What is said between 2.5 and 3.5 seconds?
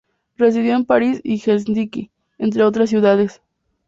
otras ciudades.